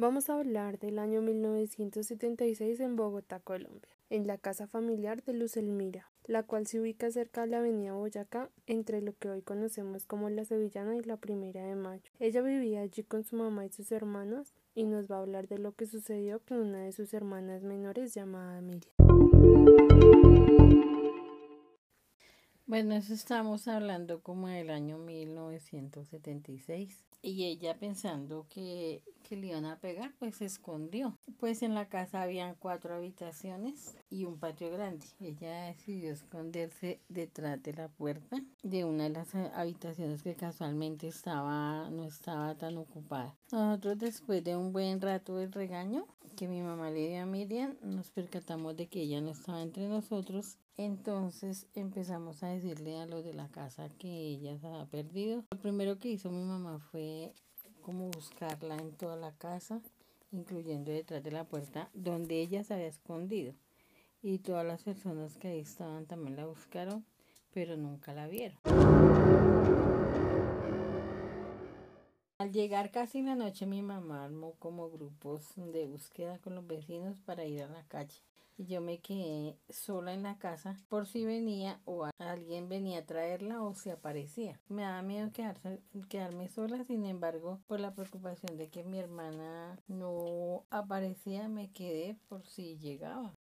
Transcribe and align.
Vamos 0.00 0.30
a 0.30 0.38
hablar 0.38 0.78
del 0.78 0.98
año 0.98 1.20
1976 1.20 2.80
en 2.80 2.96
Bogotá, 2.96 3.38
Colombia, 3.38 3.90
en 4.08 4.26
la 4.26 4.38
casa 4.38 4.66
familiar 4.66 5.22
de 5.22 5.34
Luz 5.34 5.58
Elmira, 5.58 6.10
la 6.24 6.42
cual 6.42 6.66
se 6.66 6.80
ubica 6.80 7.10
cerca 7.10 7.42
de 7.42 7.48
la 7.48 7.58
avenida 7.58 7.92
Boyacá, 7.92 8.48
entre 8.66 9.02
lo 9.02 9.12
que 9.18 9.28
hoy 9.28 9.42
conocemos 9.42 10.06
como 10.06 10.30
la 10.30 10.46
Sevillana 10.46 10.96
y 10.96 11.02
la 11.02 11.18
Primera 11.18 11.66
de 11.66 11.74
Mayo. 11.74 12.10
Ella 12.18 12.40
vivía 12.40 12.80
allí 12.80 13.02
con 13.02 13.24
su 13.24 13.36
mamá 13.36 13.66
y 13.66 13.68
sus 13.68 13.92
hermanos 13.92 14.54
y 14.74 14.84
nos 14.84 15.06
va 15.06 15.16
a 15.16 15.20
hablar 15.20 15.48
de 15.48 15.58
lo 15.58 15.72
que 15.72 15.84
sucedió 15.84 16.40
con 16.48 16.60
una 16.60 16.78
de 16.78 16.92
sus 16.92 17.12
hermanas 17.12 17.62
menores 17.62 18.14
llamada 18.14 18.62
Miriam. 18.62 20.19
Bueno, 22.70 22.94
eso 22.94 23.14
estamos 23.14 23.66
hablando 23.66 24.20
como 24.20 24.46
del 24.46 24.70
año 24.70 24.96
1976 24.96 27.04
y 27.20 27.46
ella 27.46 27.76
pensando 27.76 28.46
que, 28.48 29.02
que, 29.28 29.36
le 29.36 29.48
iban 29.48 29.64
a 29.64 29.80
pegar, 29.80 30.12
pues 30.20 30.36
se 30.36 30.44
escondió. 30.44 31.18
Pues 31.40 31.64
en 31.64 31.74
la 31.74 31.88
casa 31.88 32.22
habían 32.22 32.54
cuatro 32.54 32.94
habitaciones 32.94 33.96
y 34.08 34.24
un 34.24 34.38
patio 34.38 34.70
grande. 34.70 35.04
Ella 35.18 35.66
decidió 35.66 36.12
esconderse 36.12 37.00
detrás 37.08 37.60
de 37.60 37.72
la 37.72 37.88
puerta 37.88 38.40
de 38.62 38.84
una 38.84 39.02
de 39.02 39.10
las 39.10 39.34
habitaciones 39.34 40.22
que 40.22 40.36
casualmente 40.36 41.08
estaba, 41.08 41.90
no 41.90 42.04
estaba 42.04 42.54
tan 42.54 42.78
ocupada. 42.78 43.34
Nosotros 43.50 43.98
después 43.98 44.44
de 44.44 44.54
un 44.54 44.72
buen 44.72 45.00
rato 45.00 45.34
de 45.34 45.48
regaño 45.48 46.06
que 46.40 46.48
mi 46.48 46.62
mamá 46.62 46.88
le 46.88 47.06
dio 47.06 47.20
a 47.20 47.26
Miriam, 47.26 47.76
nos 47.82 48.08
percatamos 48.08 48.74
de 48.74 48.86
que 48.86 49.02
ella 49.02 49.20
no 49.20 49.32
estaba 49.32 49.60
entre 49.60 49.86
nosotros 49.88 50.56
entonces 50.78 51.66
empezamos 51.74 52.42
a 52.42 52.46
decirle 52.46 52.98
a 52.98 53.04
los 53.04 53.22
de 53.22 53.34
la 53.34 53.48
casa 53.48 53.90
que 53.98 54.08
ella 54.08 54.58
se 54.58 54.66
había 54.66 54.86
perdido. 54.86 55.44
Lo 55.50 55.58
primero 55.58 55.98
que 55.98 56.08
hizo 56.08 56.30
mi 56.30 56.42
mamá 56.42 56.78
fue 56.78 57.34
como 57.82 58.08
buscarla 58.08 58.76
en 58.76 58.92
toda 58.92 59.16
la 59.16 59.32
casa, 59.32 59.82
incluyendo 60.32 60.90
detrás 60.90 61.22
de 61.22 61.30
la 61.30 61.44
puerta 61.44 61.90
donde 61.92 62.40
ella 62.40 62.64
se 62.64 62.72
había 62.72 62.86
escondido. 62.86 63.52
Y 64.22 64.38
todas 64.38 64.64
las 64.64 64.82
personas 64.82 65.36
que 65.36 65.48
ahí 65.48 65.60
estaban 65.60 66.06
también 66.06 66.36
la 66.36 66.46
buscaron, 66.46 67.04
pero 67.52 67.76
nunca 67.76 68.14
la 68.14 68.28
vieron. 68.28 68.56
Al 72.40 72.52
llegar 72.52 72.90
casi 72.90 73.20
la 73.20 73.34
noche 73.34 73.66
mi 73.66 73.82
mamá 73.82 74.24
armó 74.24 74.54
como 74.58 74.88
grupos 74.88 75.52
de 75.56 75.84
búsqueda 75.84 76.38
con 76.38 76.54
los 76.54 76.66
vecinos 76.66 77.20
para 77.20 77.44
ir 77.44 77.62
a 77.62 77.68
la 77.68 77.82
calle 77.86 78.16
y 78.56 78.64
yo 78.64 78.80
me 78.80 78.98
quedé 78.98 79.58
sola 79.68 80.14
en 80.14 80.22
la 80.22 80.38
casa 80.38 80.74
por 80.88 81.06
si 81.06 81.26
venía 81.26 81.80
o 81.84 82.08
alguien 82.18 82.70
venía 82.70 83.00
a 83.00 83.04
traerla 83.04 83.62
o 83.62 83.74
se 83.74 83.92
aparecía. 83.92 84.58
Me 84.70 84.82
daba 84.82 85.02
miedo 85.02 85.30
quedarme 86.08 86.48
sola, 86.48 86.82
sin 86.84 87.04
embargo, 87.04 87.60
por 87.66 87.78
la 87.78 87.92
preocupación 87.92 88.56
de 88.56 88.70
que 88.70 88.84
mi 88.84 88.98
hermana 88.98 89.78
no 89.86 90.64
aparecía, 90.70 91.46
me 91.46 91.70
quedé 91.70 92.16
por 92.30 92.46
si 92.46 92.78
llegaba. 92.78 93.34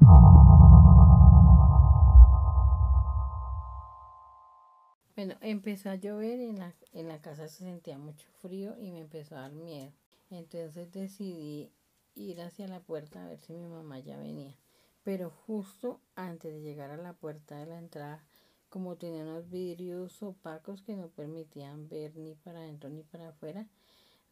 Bueno, 5.18 5.34
empezó 5.40 5.90
a 5.90 5.96
llover 5.96 6.38
y 6.38 6.44
en 6.44 6.60
la, 6.60 6.76
en 6.92 7.08
la 7.08 7.20
casa 7.20 7.48
se 7.48 7.64
sentía 7.64 7.98
mucho 7.98 8.28
frío 8.40 8.76
y 8.78 8.92
me 8.92 9.00
empezó 9.00 9.34
a 9.34 9.40
dar 9.40 9.52
miedo. 9.52 9.90
Entonces 10.30 10.92
decidí 10.92 11.72
ir 12.14 12.40
hacia 12.40 12.68
la 12.68 12.78
puerta 12.78 13.24
a 13.24 13.28
ver 13.28 13.40
si 13.40 13.52
mi 13.52 13.66
mamá 13.66 13.98
ya 13.98 14.16
venía 14.16 14.54
pero 15.02 15.30
justo 15.30 16.00
antes 16.14 16.52
de 16.52 16.60
llegar 16.60 16.90
a 16.92 16.96
la 16.96 17.14
puerta 17.14 17.56
de 17.56 17.66
la 17.66 17.78
entrada, 17.78 18.22
como 18.68 18.94
tenía 18.94 19.22
unos 19.22 19.50
vidrios 19.50 20.22
opacos 20.22 20.82
que 20.82 20.94
no 20.94 21.08
permitían 21.08 21.88
ver 21.88 22.14
ni 22.14 22.36
para 22.36 22.60
adentro 22.60 22.88
ni 22.88 23.02
para 23.02 23.30
afuera, 23.30 23.66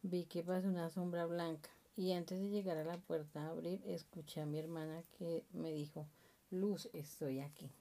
vi 0.03 0.23
que 0.23 0.41
pasó 0.41 0.69
una 0.69 0.89
sombra 0.89 1.25
blanca 1.25 1.69
y 1.97 2.13
antes 2.13 2.39
de 2.39 2.47
llegar 2.47 2.77
a 2.77 2.85
la 2.85 2.97
puerta 2.97 3.41
a 3.41 3.49
abrir, 3.49 3.81
escuché 3.87 4.39
a 4.39 4.45
mi 4.45 4.57
hermana 4.57 5.03
que 5.17 5.43
me 5.51 5.73
dijo, 5.73 6.05
Luz, 6.49 6.89
estoy 6.93 7.41
aquí. 7.41 7.71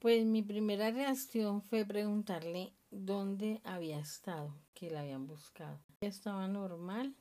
Pues 0.00 0.24
mi 0.24 0.42
primera 0.42 0.92
reacción 0.92 1.60
fue 1.60 1.84
preguntarle 1.84 2.72
dónde 2.92 3.60
había 3.64 3.98
estado, 3.98 4.54
que 4.72 4.92
la 4.92 5.00
habían 5.00 5.26
buscado. 5.26 5.80
Estaba 6.00 6.46
normal, 6.46 7.16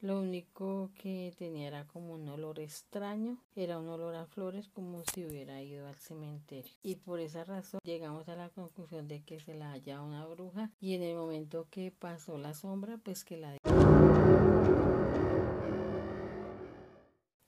lo 0.00 0.20
único 0.20 0.92
que 0.94 1.34
tenía 1.36 1.66
era 1.66 1.88
como 1.88 2.14
un 2.14 2.28
olor 2.28 2.60
extraño, 2.60 3.42
era 3.56 3.80
un 3.80 3.88
olor 3.88 4.14
a 4.14 4.26
flores 4.26 4.68
como 4.68 5.02
si 5.12 5.24
hubiera 5.24 5.60
ido 5.60 5.88
al 5.88 5.96
cementerio. 5.96 6.70
Y 6.84 6.94
por 6.94 7.18
esa 7.18 7.42
razón 7.42 7.80
llegamos 7.82 8.28
a 8.28 8.36
la 8.36 8.48
conclusión 8.50 9.08
de 9.08 9.24
que 9.24 9.40
se 9.40 9.54
la 9.54 9.72
halla 9.72 10.00
una 10.00 10.24
bruja 10.24 10.70
y 10.80 10.94
en 10.94 11.02
el 11.02 11.16
momento 11.16 11.66
que 11.68 11.90
pasó 11.90 12.38
la 12.38 12.54
sombra, 12.54 12.98
pues 12.98 13.24
que 13.24 13.38
la... 13.38 13.56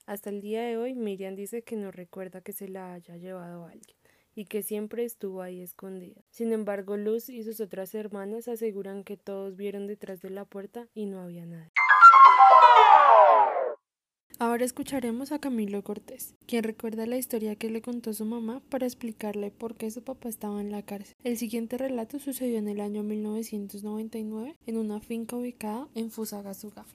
Hasta 0.05 0.29
el 0.29 0.41
día 0.41 0.63
de 0.63 0.75
hoy, 0.75 0.93
Miriam 0.93 1.37
dice 1.37 1.63
que 1.63 1.77
no 1.77 1.89
recuerda 1.89 2.41
que 2.41 2.51
se 2.51 2.67
la 2.67 2.91
haya 2.91 3.15
llevado 3.15 3.63
alguien 3.65 4.00
y 4.35 4.45
que 4.45 4.63
siempre 4.63 5.03
estuvo 5.03 5.41
ahí 5.41 5.61
escondida. 5.61 6.21
Sin 6.29 6.53
embargo, 6.53 6.97
Luz 6.97 7.29
y 7.29 7.43
sus 7.43 7.59
otras 7.59 7.93
hermanas 7.95 8.47
aseguran 8.47 9.03
que 9.03 9.17
todos 9.17 9.55
vieron 9.55 9.87
detrás 9.87 10.21
de 10.21 10.29
la 10.29 10.45
puerta 10.45 10.87
y 10.93 11.05
no 11.05 11.21
había 11.21 11.45
nadie. 11.45 11.71
Ahora 14.41 14.65
escucharemos 14.65 15.31
a 15.31 15.37
Camilo 15.37 15.83
Cortés, 15.83 16.33
quien 16.47 16.63
recuerda 16.63 17.05
la 17.05 17.17
historia 17.17 17.55
que 17.55 17.69
le 17.69 17.83
contó 17.83 18.11
su 18.11 18.25
mamá 18.25 18.63
para 18.69 18.87
explicarle 18.87 19.51
por 19.51 19.75
qué 19.75 19.91
su 19.91 20.03
papá 20.03 20.29
estaba 20.29 20.59
en 20.61 20.71
la 20.71 20.81
cárcel. 20.81 21.15
El 21.23 21.37
siguiente 21.37 21.77
relato 21.77 22.17
sucedió 22.17 22.57
en 22.57 22.67
el 22.67 22.81
año 22.81 23.03
1999 23.03 24.57
en 24.65 24.77
una 24.77 24.99
finca 24.99 25.35
ubicada 25.35 25.87
en 25.93 26.09
Fusagasugá. 26.09 26.87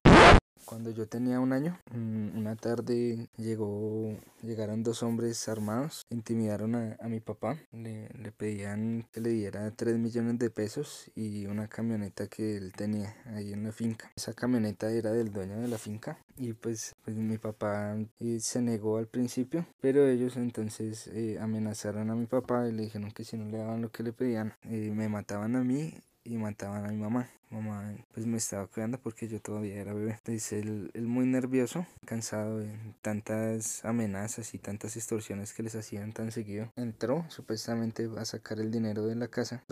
Cuando 0.66 0.91
yo 0.91 1.06
tenía 1.06 1.38
un 1.38 1.53
año, 1.53 1.78
mm, 1.93 2.37
una 2.37 2.56
tarde 2.56 3.28
llegó, 3.37 4.19
llegaron 4.43 4.82
dos 4.82 5.04
hombres 5.04 5.49
armados, 5.49 6.04
intimidaron 6.10 6.75
a, 6.75 7.09
mi 7.09 7.21
papá, 7.21 7.56
le, 7.71 8.09
le, 8.09 8.32
pedían 8.32 9.06
que 9.12 9.21
le 9.21 9.31
diera 9.31 9.71
3 9.71 9.97
millones 9.97 10.41
de 10.41 10.50
pesos 10.50 11.09
y 11.15 11.47
una 11.47 11.69
camioneta 11.69 12.27
que 12.27 12.56
él 12.56 12.72
tenía 12.72 13.15
ahí 13.27 13.53
en 13.53 13.62
la 13.62 13.71
finca. 13.71 14.10
Esa 14.16 14.34
camioneta 14.34 14.91
era 14.91 15.12
del 15.12 15.32
dueño 15.32 15.56
de 15.60 15.69
la 15.69 15.78
finca 15.78 16.19
y 16.37 16.53
pues, 16.53 16.97
pues 17.04 17.16
mi 17.16 17.38
papá 17.38 17.97
eh, 18.19 18.41
se 18.41 18.60
negó 18.60 18.98
al 18.98 19.06
principio, 19.06 19.65
pero 19.81 20.06
ellos 20.09 20.37
entonces 20.37 21.06
eh, 21.09 21.38
amenazaron 21.41 22.10
a 22.10 22.16
mi 22.16 22.27
papá 22.27 22.69
y 22.69 22.72
le 22.72 22.83
dijeron 22.83 23.12
que 23.12 23.25
si 23.25 23.37
no 23.37 23.48
le 23.48 23.59
daban 23.59 23.83
lo 23.83 23.93
que 23.93 24.03
le 24.03 24.12
pedían, 24.12 24.53
eh, 24.65 24.91
me 24.93 25.09
mataban 25.09 25.54
a 25.54 25.62
mí 25.62 25.94
y 26.26 26.37
mataban 26.37 26.84
a 26.84 26.88
mi 26.88 26.97
mamá. 26.97 27.28
Mamá 27.50 27.94
pues 28.12 28.26
me 28.26 28.38
estaba 28.38 28.66
cuidando 28.66 28.98
porque 28.98 29.28
yo 29.28 29.41
todavía 29.41 29.76
era 29.76 29.92
bebé. 29.94 30.12
Entonces 30.12 30.53
él, 30.53 30.91
él, 30.94 31.06
muy 31.06 31.26
nervioso, 31.26 31.87
cansado 32.04 32.59
de 32.59 32.69
tantas 33.03 33.84
amenazas 33.84 34.53
y 34.54 34.59
tantas 34.59 34.97
extorsiones 34.97 35.53
que 35.53 35.62
les 35.62 35.76
hacían 35.76 36.12
tan 36.12 36.32
seguido. 36.32 36.72
Entró 36.76 37.25
supuestamente 37.28 38.09
a 38.19 38.25
sacar 38.25 38.59
el 38.59 38.72
dinero 38.72 39.06
de 39.06 39.15
la 39.15 39.28
casa 39.28 39.62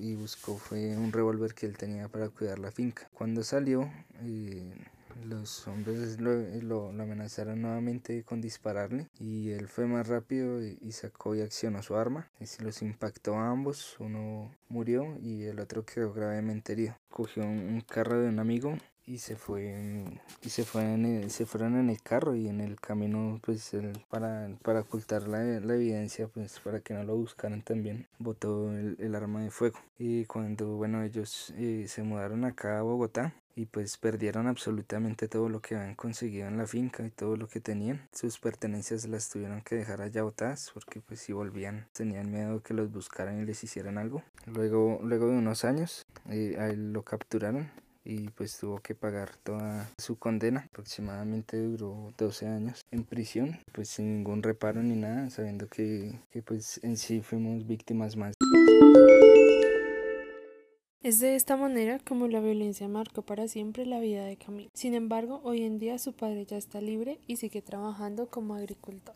y 0.00 0.14
buscó 0.14 0.56
fue 0.58 0.96
un 0.96 1.12
revólver 1.12 1.54
que 1.54 1.66
él 1.66 1.76
tenía 1.76 2.08
para 2.08 2.28
cuidar 2.28 2.60
la 2.60 2.70
finca. 2.70 3.08
Cuando 3.12 3.42
salió 3.42 3.90
eh, 4.22 4.72
los 5.24 5.66
hombres 5.68 6.20
lo, 6.20 6.88
amenazaron 6.88 7.62
nuevamente 7.62 8.22
con 8.24 8.40
dispararle 8.40 9.08
y 9.18 9.50
él 9.50 9.68
fue 9.68 9.86
más 9.86 10.08
rápido 10.08 10.62
y, 10.62 10.92
sacó 10.92 11.34
y 11.34 11.40
accionó 11.40 11.82
su 11.82 11.96
arma. 11.96 12.28
Y 12.40 12.46
se 12.46 12.62
los 12.62 12.82
impactó 12.82 13.36
a 13.36 13.50
ambos, 13.50 13.96
uno 13.98 14.50
murió 14.68 15.16
y 15.20 15.44
el 15.44 15.60
otro 15.60 15.84
quedó 15.84 16.12
gravemente 16.12 16.72
herido. 16.72 16.96
Cogió 17.10 17.44
un, 17.44 17.80
carro 17.80 18.20
de 18.20 18.28
un 18.28 18.38
amigo 18.38 18.76
y 19.06 19.18
se 19.18 19.36
fue 19.36 20.04
y 20.42 20.48
se 20.48 20.64
fue 20.64 21.28
se 21.28 21.44
fueron 21.44 21.76
en 21.76 21.90
el 21.90 22.00
carro 22.00 22.34
y 22.34 22.48
en 22.48 22.60
el 22.60 22.80
camino 22.80 23.38
pues 23.42 23.72
para, 24.08 24.48
para 24.62 24.80
ocultar 24.80 25.28
la, 25.28 25.42
la, 25.60 25.74
evidencia 25.74 26.26
pues 26.28 26.58
para 26.60 26.80
que 26.80 26.94
no 26.94 27.04
lo 27.04 27.14
buscaran 27.14 27.60
también 27.60 28.06
botó 28.18 28.72
el, 28.72 29.14
arma 29.14 29.42
de 29.42 29.50
fuego 29.50 29.78
y 29.98 30.24
cuando 30.24 30.76
bueno 30.76 31.02
ellos 31.02 31.52
eh, 31.58 31.84
se 31.86 32.02
mudaron 32.02 32.46
acá 32.46 32.78
a 32.78 32.82
Bogotá 32.82 33.34
y 33.56 33.66
pues 33.66 33.96
perdieron 33.98 34.46
absolutamente 34.46 35.28
todo 35.28 35.48
lo 35.48 35.60
que 35.60 35.76
habían 35.76 35.94
conseguido 35.94 36.48
en 36.48 36.58
la 36.58 36.66
finca 36.66 37.04
y 37.04 37.10
todo 37.10 37.36
lo 37.36 37.48
que 37.48 37.60
tenían. 37.60 38.08
Sus 38.12 38.38
pertenencias 38.38 39.06
las 39.06 39.28
tuvieron 39.28 39.62
que 39.62 39.76
dejar 39.76 40.02
allá 40.02 40.22
botadas 40.22 40.70
porque 40.72 41.00
pues 41.00 41.20
si 41.20 41.32
volvían 41.32 41.86
tenían 41.92 42.30
miedo 42.30 42.62
que 42.62 42.74
los 42.74 42.92
buscaran 42.92 43.42
y 43.42 43.44
les 43.44 43.62
hicieran 43.64 43.98
algo. 43.98 44.22
Luego, 44.46 45.00
luego 45.02 45.28
de 45.28 45.38
unos 45.38 45.64
años 45.64 46.04
eh, 46.28 46.56
a 46.58 46.72
lo 46.72 47.02
capturaron 47.02 47.70
y 48.04 48.28
pues 48.30 48.58
tuvo 48.58 48.80
que 48.80 48.94
pagar 48.94 49.36
toda 49.42 49.88
su 49.98 50.16
condena. 50.16 50.66
Aproximadamente 50.70 51.56
duró 51.56 52.12
12 52.18 52.46
años 52.46 52.84
en 52.90 53.04
prisión, 53.04 53.58
pues 53.72 53.88
sin 53.88 54.16
ningún 54.16 54.42
reparo 54.42 54.82
ni 54.82 54.94
nada, 54.94 55.30
sabiendo 55.30 55.68
que, 55.68 56.20
que 56.30 56.42
pues 56.42 56.80
en 56.84 56.96
sí 56.96 57.22
fuimos 57.22 57.66
víctimas 57.66 58.16
más. 58.16 58.34
Es 61.04 61.20
de 61.20 61.34
esta 61.34 61.58
manera 61.58 61.98
como 61.98 62.28
la 62.28 62.40
violencia 62.40 62.88
marcó 62.88 63.20
para 63.20 63.46
siempre 63.46 63.84
la 63.84 64.00
vida 64.00 64.24
de 64.24 64.38
Camilo. 64.38 64.70
Sin 64.72 64.94
embargo, 64.94 65.42
hoy 65.44 65.62
en 65.62 65.78
día 65.78 65.98
su 65.98 66.14
padre 66.14 66.46
ya 66.46 66.56
está 66.56 66.80
libre 66.80 67.18
y 67.26 67.36
sigue 67.36 67.60
trabajando 67.60 68.28
como 68.30 68.54
agricultor. 68.54 69.14